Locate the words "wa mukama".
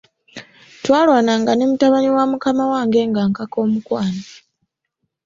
2.15-2.63